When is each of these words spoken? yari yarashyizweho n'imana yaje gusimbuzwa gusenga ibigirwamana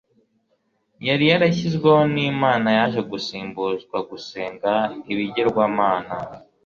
yari 1.07 1.23
yarashyizweho 1.31 1.99
n'imana 2.13 2.67
yaje 2.77 3.01
gusimbuzwa 3.11 3.97
gusenga 4.09 4.71
ibigirwamana 5.11 6.15